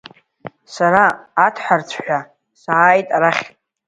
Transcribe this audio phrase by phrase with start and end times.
[0.73, 1.05] Сара
[1.45, 2.19] аҭҳарцәҳәа
[2.61, 3.43] сааит арахь.